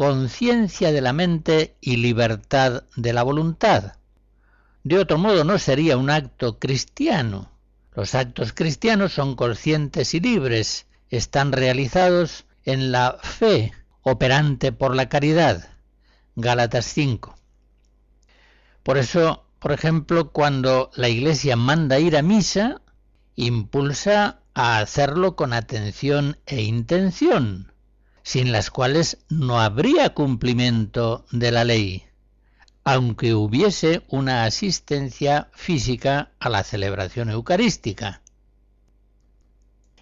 [0.00, 3.98] conciencia de la mente y libertad de la voluntad.
[4.82, 7.50] De otro modo no sería un acto cristiano.
[7.94, 15.10] Los actos cristianos son conscientes y libres, están realizados en la fe operante por la
[15.10, 15.68] caridad.
[16.34, 17.36] Gálatas 5.
[18.82, 22.80] Por eso por ejemplo, cuando la Iglesia manda ir a misa,
[23.36, 27.69] impulsa a hacerlo con atención e intención,
[28.22, 32.04] sin las cuales no habría cumplimiento de la ley,
[32.84, 38.22] aunque hubiese una asistencia física a la celebración eucarística.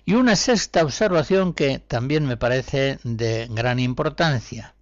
[0.04, 4.74] Y una sexta observación que también me parece de gran importancia.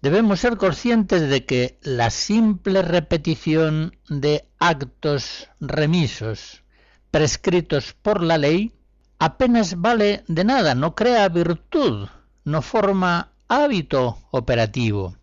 [0.00, 6.62] Debemos ser conscientes de que la simple repetición de actos remisos
[7.10, 8.72] prescritos por la ley
[9.18, 12.08] apenas vale de nada, no crea virtud,
[12.48, 15.16] no forma hábito operativo,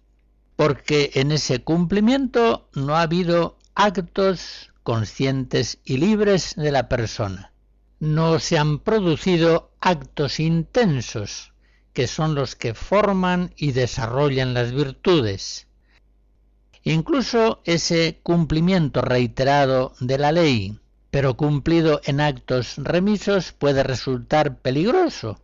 [0.56, 7.52] porque en ese cumplimiento no ha habido actos conscientes y libres de la persona.
[8.00, 11.52] No se han producido actos intensos,
[11.94, 15.68] que son los que forman y desarrollan las virtudes.
[16.84, 25.42] Incluso ese cumplimiento reiterado de la ley, pero cumplido en actos remisos, puede resultar peligroso,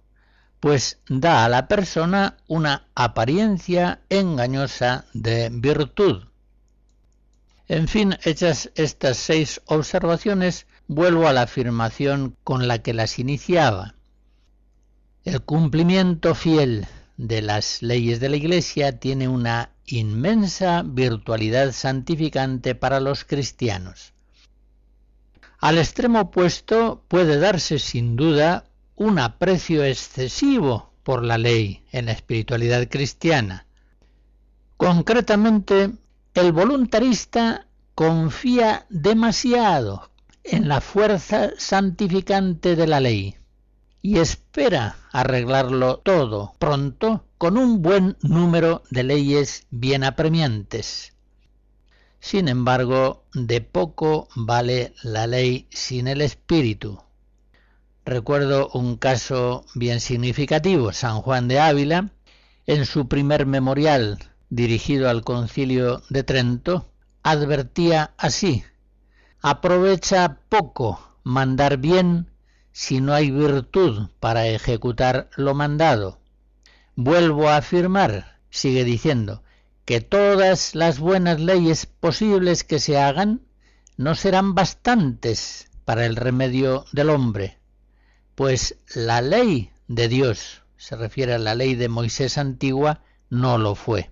[0.61, 6.25] pues da a la persona una apariencia engañosa de virtud.
[7.67, 13.95] En fin, hechas estas seis observaciones, vuelvo a la afirmación con la que las iniciaba.
[15.25, 16.85] El cumplimiento fiel
[17.17, 24.13] de las leyes de la Iglesia tiene una inmensa virtualidad santificante para los cristianos.
[25.57, 28.65] Al extremo opuesto puede darse sin duda
[29.01, 33.65] un aprecio excesivo por la ley en la espiritualidad cristiana.
[34.77, 35.89] Concretamente,
[36.35, 40.11] el voluntarista confía demasiado
[40.43, 43.37] en la fuerza santificante de la ley
[44.03, 51.13] y espera arreglarlo todo pronto con un buen número de leyes bien apremiantes.
[52.19, 57.01] Sin embargo, de poco vale la ley sin el espíritu.
[58.05, 60.91] Recuerdo un caso bien significativo.
[60.91, 62.09] San Juan de Ávila,
[62.65, 64.17] en su primer memorial
[64.49, 66.91] dirigido al concilio de Trento,
[67.23, 68.63] advertía así,
[69.41, 72.31] aprovecha poco mandar bien
[72.71, 76.19] si no hay virtud para ejecutar lo mandado.
[76.95, 79.43] Vuelvo a afirmar, sigue diciendo,
[79.85, 83.41] que todas las buenas leyes posibles que se hagan
[83.95, 87.60] no serán bastantes para el remedio del hombre,
[88.41, 93.75] pues la ley de Dios, se refiere a la ley de Moisés antigua, no lo
[93.75, 94.09] fue.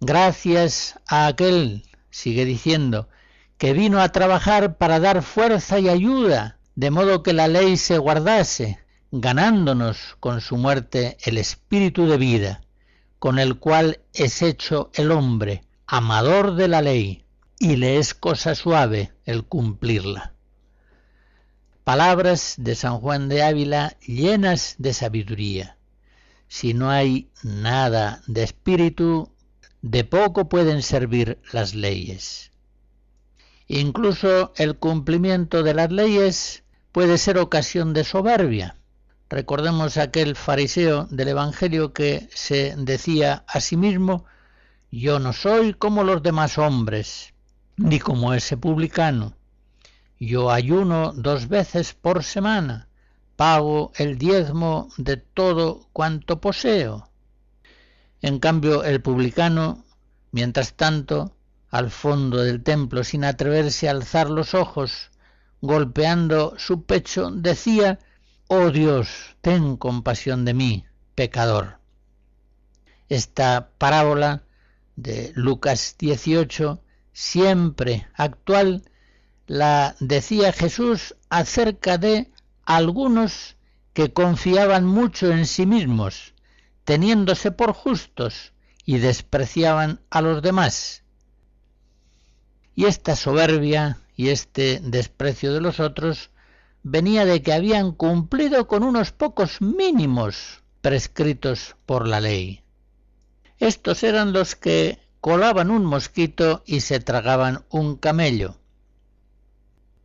[0.00, 3.08] Gracias a aquel, sigue diciendo,
[3.56, 7.96] que vino a trabajar para dar fuerza y ayuda de modo que la ley se
[7.96, 8.78] guardase,
[9.10, 12.60] ganándonos con su muerte el espíritu de vida,
[13.18, 17.24] con el cual es hecho el hombre, amador de la ley,
[17.58, 20.34] y le es cosa suave el cumplirla.
[21.90, 25.76] Palabras de San Juan de Ávila llenas de sabiduría.
[26.46, 29.32] Si no hay nada de espíritu,
[29.82, 32.52] de poco pueden servir las leyes.
[33.66, 36.62] Incluso el cumplimiento de las leyes
[36.92, 38.76] puede ser ocasión de soberbia.
[39.28, 44.26] Recordemos aquel fariseo del Evangelio que se decía a sí mismo,
[44.92, 47.34] yo no soy como los demás hombres,
[47.76, 49.34] ni como ese publicano.
[50.22, 52.88] Yo ayuno dos veces por semana,
[53.36, 57.08] pago el diezmo de todo cuanto poseo.
[58.20, 59.82] En cambio, el publicano,
[60.30, 61.34] mientras tanto,
[61.70, 65.10] al fondo del templo, sin atreverse a alzar los ojos,
[65.62, 67.98] golpeando su pecho, decía,
[68.46, 71.78] Oh Dios, ten compasión de mí, pecador.
[73.08, 74.42] Esta parábola
[74.96, 76.82] de Lucas 18,
[77.14, 78.82] siempre actual,
[79.50, 82.30] la decía Jesús acerca de
[82.64, 83.56] algunos
[83.94, 86.34] que confiaban mucho en sí mismos,
[86.84, 88.52] teniéndose por justos
[88.84, 91.02] y despreciaban a los demás.
[92.76, 96.30] Y esta soberbia y este desprecio de los otros
[96.84, 102.62] venía de que habían cumplido con unos pocos mínimos prescritos por la ley.
[103.58, 108.59] Estos eran los que colaban un mosquito y se tragaban un camello.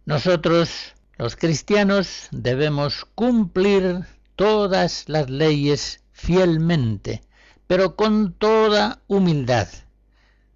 [0.06, 7.24] Nosotros, los cristianos, debemos cumplir todas las leyes fielmente,
[7.66, 9.68] pero con toda humildad,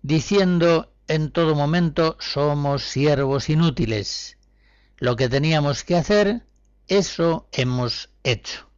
[0.04, 4.38] diciendo en todo momento somos siervos inútiles.
[4.97, 6.45] Lo que teníamos que hacer,
[6.88, 8.70] eso hemos hecho.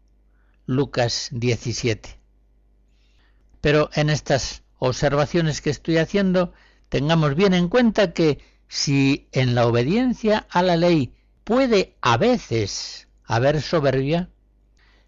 [0.66, 2.18] Lucas 17.
[3.60, 6.54] Pero en estas observaciones que estoy haciendo,
[6.88, 8.40] tengamos bien en cuenta que
[8.72, 11.14] si en la obediencia a la ley
[11.44, 14.30] puede a veces haber soberbia,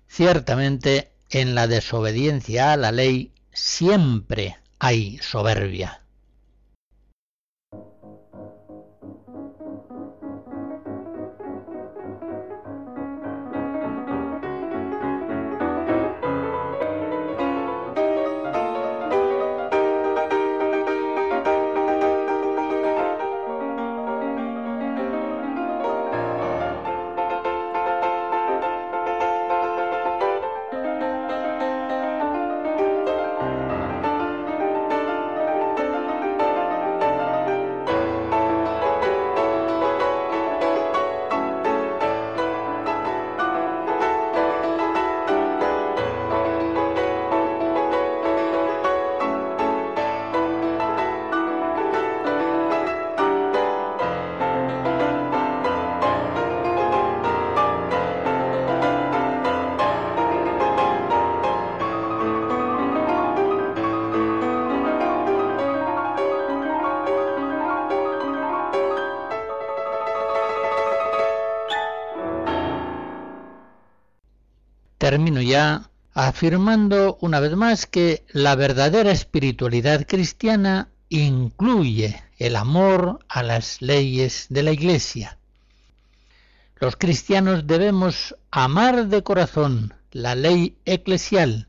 [0.05, 6.02] ciertamente en la desobediencia a la ley siempre hay soberbia.
[76.33, 84.47] Afirmando una vez más que la verdadera espiritualidad cristiana incluye el amor a las leyes
[84.49, 85.37] de la Iglesia.
[86.79, 91.67] Los cristianos debemos amar de corazón la ley eclesial,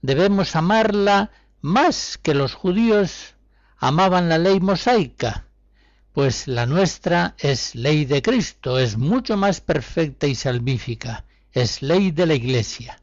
[0.00, 1.30] debemos amarla
[1.60, 3.36] más que los judíos
[3.78, 5.46] amaban la ley mosaica,
[6.12, 12.10] pues la nuestra es ley de Cristo, es mucho más perfecta y salvífica es ley
[12.10, 13.01] de la Iglesia.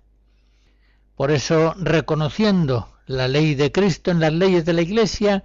[1.20, 5.44] Por eso, reconociendo la ley de Cristo en las leyes de la Iglesia,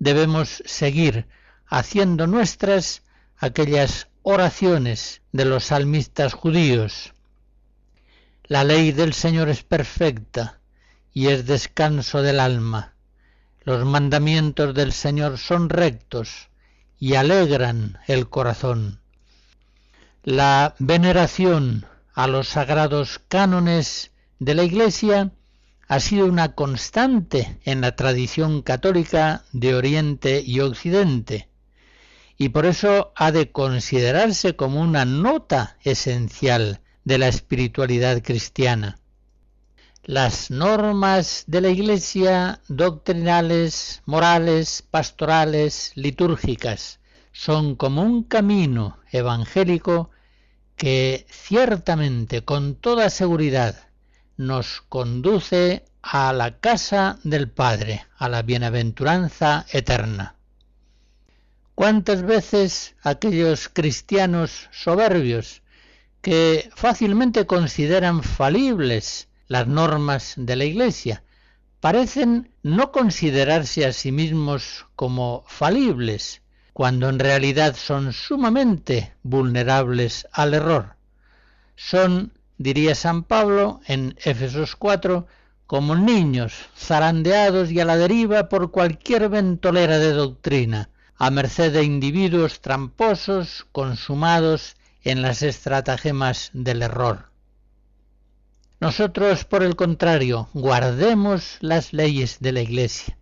[0.00, 1.28] debemos seguir
[1.68, 3.02] haciendo nuestras
[3.36, 7.12] aquellas oraciones de los salmistas judíos.
[8.48, 10.58] La ley del Señor es perfecta
[11.12, 12.94] y es descanso del alma.
[13.60, 16.48] Los mandamientos del Señor son rectos
[16.98, 18.98] y alegran el corazón.
[20.24, 24.11] La veneración a los sagrados cánones
[24.44, 25.30] de la Iglesia
[25.86, 31.48] ha sido una constante en la tradición católica de Oriente y Occidente,
[32.36, 38.98] y por eso ha de considerarse como una nota esencial de la espiritualidad cristiana.
[40.02, 46.98] Las normas de la Iglesia doctrinales, morales, pastorales, litúrgicas,
[47.30, 50.10] son como un camino evangélico
[50.74, 53.91] que ciertamente con toda seguridad
[54.36, 60.36] nos conduce a la casa del Padre, a la bienaventuranza eterna.
[61.74, 65.62] ¿Cuántas veces aquellos cristianos soberbios
[66.22, 71.22] que fácilmente consideran falibles las normas de la Iglesia,
[71.80, 80.54] parecen no considerarse a sí mismos como falibles, cuando en realidad son sumamente vulnerables al
[80.54, 80.94] error.
[81.74, 82.32] Son,
[82.62, 85.26] diría San Pablo en Éfesos 4,
[85.66, 91.82] como niños zarandeados y a la deriva por cualquier ventolera de doctrina, a merced de
[91.82, 97.30] individuos tramposos consumados en las estratagemas del error.
[98.80, 103.16] Nosotros, por el contrario, guardemos las leyes de la Iglesia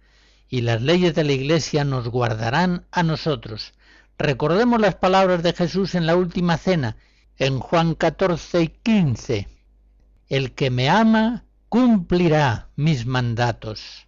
[0.49, 3.73] y las leyes de la Iglesia nos guardarán a nosotros.
[4.19, 6.97] Recordemos las palabras de Jesús en la última cena,
[7.41, 9.49] en Juan 14 y 15.
[10.29, 14.07] El que me ama cumplirá mis mandatos.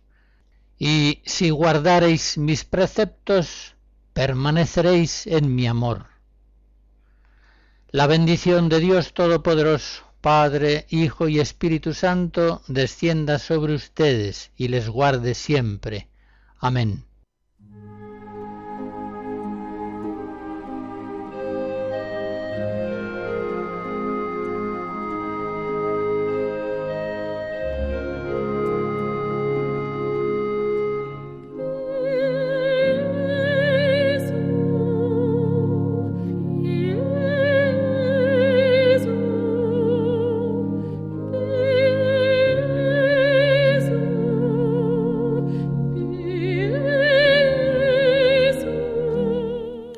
[0.78, 3.74] Y si guardareis mis preceptos,
[4.12, 6.08] permaneceréis en mi amor.
[7.90, 14.90] La bendición de Dios Todopoderoso, Padre, Hijo y Espíritu Santo, descienda sobre ustedes y les
[14.90, 16.08] guarde siempre.
[16.58, 17.06] Amén.